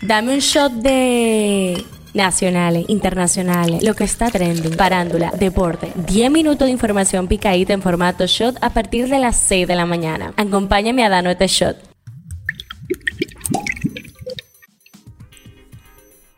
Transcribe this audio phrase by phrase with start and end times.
[0.00, 5.92] Dame un shot de nacionales, internacionales, lo que está trending, parándula, deporte.
[6.06, 9.86] 10 minutos de información picadita en formato shot a partir de las 6 de la
[9.86, 10.34] mañana.
[10.36, 11.76] Acompáñame a darnos este shot.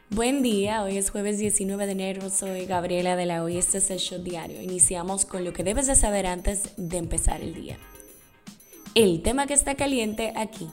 [0.08, 3.90] Buen día, hoy es jueves 19 de enero, soy Gabriela de la Hoy, este es
[3.90, 4.60] el Shot Diario.
[4.60, 7.76] Iniciamos con lo que debes de saber antes de empezar el día.
[8.94, 10.68] El tema que está caliente aquí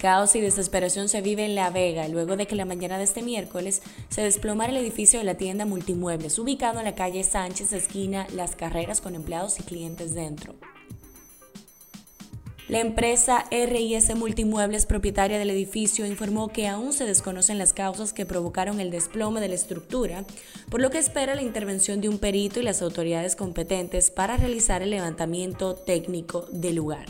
[0.00, 3.20] Caos y desesperación se vive en La Vega luego de que la mañana de este
[3.20, 8.26] miércoles se desplomara el edificio de la tienda Multimuebles, ubicado en la calle Sánchez, esquina
[8.32, 10.54] Las Carreras, con empleados y clientes dentro.
[12.66, 18.24] La empresa RIS Multimuebles, propietaria del edificio, informó que aún se desconocen las causas que
[18.24, 20.24] provocaron el desplome de la estructura,
[20.70, 24.80] por lo que espera la intervención de un perito y las autoridades competentes para realizar
[24.80, 27.04] el levantamiento técnico del lugar.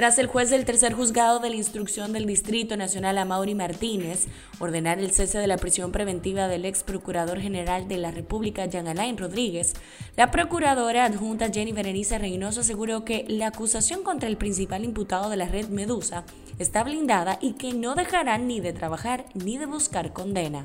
[0.00, 4.98] Tras el juez del tercer juzgado de la instrucción del Distrito Nacional Amaury Martínez ordenar
[4.98, 9.18] el cese de la prisión preventiva del ex procurador general de la República, Jean Alain
[9.18, 9.74] Rodríguez,
[10.16, 15.36] la procuradora adjunta Jenny Berenice Reynoso aseguró que la acusación contra el principal imputado de
[15.36, 16.24] la red Medusa
[16.58, 20.64] está blindada y que no dejarán ni de trabajar ni de buscar condena.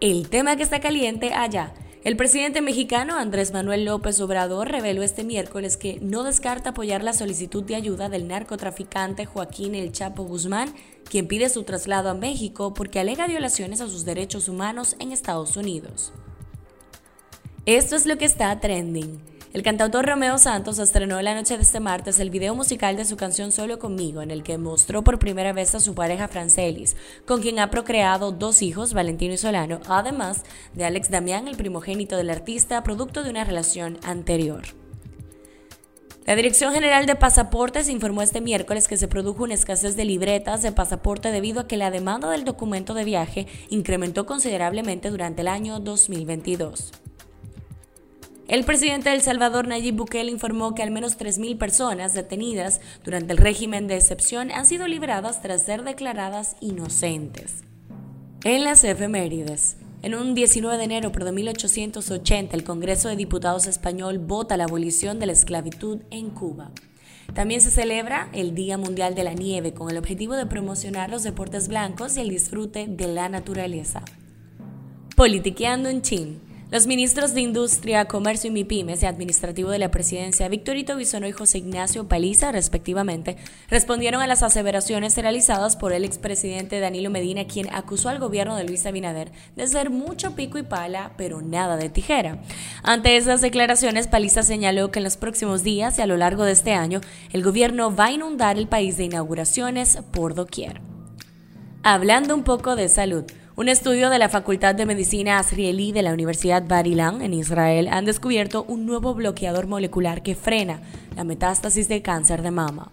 [0.00, 1.72] El tema que está caliente allá
[2.06, 7.12] el presidente mexicano Andrés Manuel López Obrador reveló este miércoles que no descarta apoyar la
[7.12, 10.72] solicitud de ayuda del narcotraficante Joaquín El Chapo Guzmán,
[11.10, 15.56] quien pide su traslado a México porque alega violaciones a sus derechos humanos en Estados
[15.56, 16.12] Unidos.
[17.64, 19.35] Esto es lo que está trending.
[19.56, 23.16] El cantautor Romeo Santos estrenó la noche de este martes el video musical de su
[23.16, 27.40] canción Solo conmigo, en el que mostró por primera vez a su pareja Francelis, con
[27.40, 30.42] quien ha procreado dos hijos, Valentino y Solano, además
[30.74, 34.60] de Alex Damián, el primogénito del artista, producto de una relación anterior.
[36.26, 40.60] La Dirección General de Pasaportes informó este miércoles que se produjo una escasez de libretas
[40.60, 45.48] de pasaporte debido a que la demanda del documento de viaje incrementó considerablemente durante el
[45.48, 47.05] año 2022.
[48.48, 53.32] El presidente de El Salvador, Nayib Bukele, informó que al menos 3.000 personas detenidas durante
[53.32, 57.64] el régimen de excepción han sido liberadas tras ser declaradas inocentes.
[58.44, 59.78] En las efemérides.
[60.02, 65.18] En un 19 de enero de 1880, el Congreso de Diputados español vota la abolición
[65.18, 66.70] de la esclavitud en Cuba.
[67.34, 71.24] También se celebra el Día Mundial de la Nieve con el objetivo de promocionar los
[71.24, 74.04] deportes blancos y el disfrute de la naturaleza.
[75.16, 76.40] Politiqueando en Chin.
[76.68, 81.32] Los ministros de Industria, Comercio y MIPIMES y Administrativo de la Presidencia, Victorito Bisono y
[81.32, 83.36] José Ignacio Paliza, respectivamente,
[83.70, 88.64] respondieron a las aseveraciones realizadas por el expresidente Danilo Medina, quien acusó al gobierno de
[88.64, 92.42] Luis Abinader de ser mucho pico y pala, pero nada de tijera.
[92.82, 96.50] Ante esas declaraciones, Paliza señaló que en los próximos días y a lo largo de
[96.50, 97.00] este año,
[97.32, 100.80] el gobierno va a inundar el país de inauguraciones por doquier.
[101.84, 103.24] Hablando un poco de salud.
[103.58, 107.88] Un estudio de la Facultad de Medicina Azrieli de la Universidad Bar Ilan en Israel
[107.90, 110.82] han descubierto un nuevo bloqueador molecular que frena
[111.16, 112.92] la metástasis de cáncer de mama.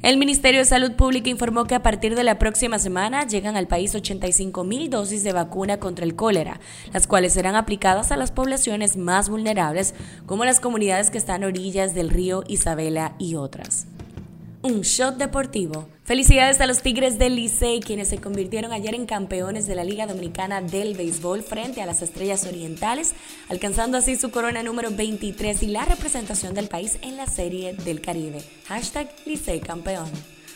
[0.00, 3.68] El Ministerio de Salud Pública informó que a partir de la próxima semana llegan al
[3.68, 6.58] país 85 mil dosis de vacuna contra el cólera,
[6.94, 11.48] las cuales serán aplicadas a las poblaciones más vulnerables, como las comunidades que están a
[11.48, 13.86] orillas del río Isabela y otras.
[14.64, 15.88] Un shot deportivo.
[16.04, 20.06] Felicidades a los Tigres del Licey, quienes se convirtieron ayer en campeones de la Liga
[20.06, 23.12] Dominicana del Béisbol frente a las Estrellas Orientales,
[23.48, 28.00] alcanzando así su corona número 23 y la representación del país en la Serie del
[28.00, 28.40] Caribe.
[28.68, 30.08] Hashtag Licey campeón.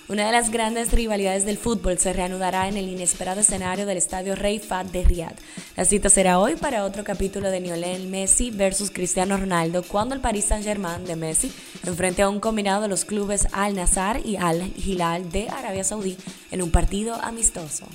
[0.08, 4.36] Una de las grandes rivalidades del fútbol se reanudará en el inesperado escenario del estadio
[4.36, 5.36] Rey Fat de Riyadh.
[5.76, 10.20] La cita será hoy para otro capítulo de Lionel Messi versus Cristiano Ronaldo cuando el
[10.20, 11.50] Paris Saint-Germain de Messi
[11.84, 16.16] enfrente a un combinado de los clubes Al Nassr y Al Hilal de Arabia Saudí
[16.52, 17.88] en un partido amistoso.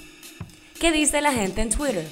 [0.81, 2.05] ¿Qué dice la gente en Twitter?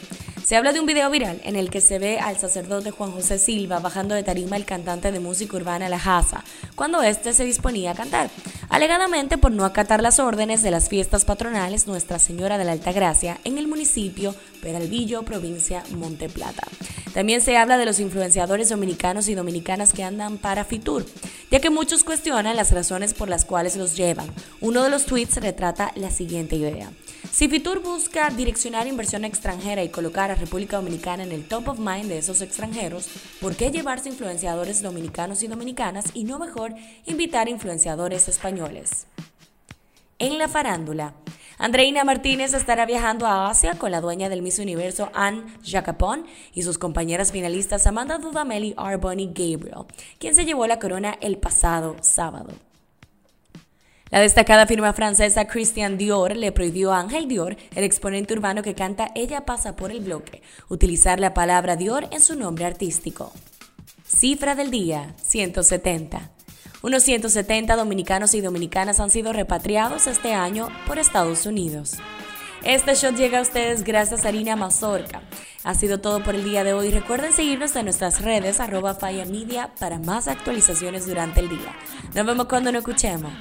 [0.50, 3.38] Se habla de un video viral en el que se ve al sacerdote Juan José
[3.38, 6.44] Silva bajando de tarima el cantante de música urbana La Haza,
[6.74, 8.32] cuando éste se disponía a cantar,
[8.68, 12.92] alegadamente por no acatar las órdenes de las fiestas patronales Nuestra Señora de la Alta
[12.92, 16.64] Gracia en el municipio Peralvillo, provincia Monteplata.
[17.14, 21.06] También se habla de los influenciadores dominicanos y dominicanas que andan para Fitur,
[21.52, 24.26] ya que muchos cuestionan las razones por las cuales los llevan.
[24.62, 26.90] Uno de los tweets retrata la siguiente idea.
[27.32, 31.80] Si Fitur busca direccionar inversión extranjera y colocar a República Dominicana en el top of
[31.80, 33.08] mind de esos extranjeros,
[33.40, 36.74] ¿por qué llevarse influenciadores dominicanos y dominicanas y no mejor
[37.06, 39.06] invitar influenciadores españoles?
[40.18, 41.14] En la farándula,
[41.60, 46.64] Andreina Martínez estará viajando a Asia con la dueña del Miss Universo Anne Jacapon y
[46.64, 49.86] sus compañeras finalistas Amanda Dudamel y Arboni Gabriel,
[50.18, 52.69] quien se llevó la corona el pasado sábado.
[54.12, 58.74] La destacada firma francesa Christian Dior le prohibió a Ángel Dior, el exponente urbano que
[58.74, 63.32] canta Ella pasa por el bloque, utilizar la palabra Dior en su nombre artístico.
[64.08, 66.32] Cifra del día, 170.
[66.82, 71.98] Unos 170 dominicanos y dominicanas han sido repatriados este año por Estados Unidos.
[72.64, 75.22] Este shot llega a ustedes gracias a Harina Mazorca.
[75.64, 76.90] Ha sido todo por el día de hoy.
[76.90, 78.98] Recuerden seguirnos en nuestras redes arroba
[79.28, 81.76] Media para más actualizaciones durante el día.
[82.16, 83.34] Nos vemos cuando nos escuchemos.